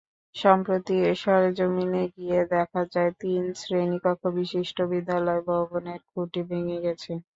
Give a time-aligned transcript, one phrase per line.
[0.35, 7.11] সম্প্রতি সরেজমিনে গিয়ে দেখা যায়, তিন শ্রেণিকক্ষবিশিষ্ট বিদ্যালয় ভবনের খুঁটি ভেঙে গেছে।